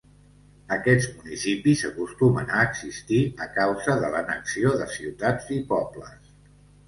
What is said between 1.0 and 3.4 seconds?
municipis acostumen a existir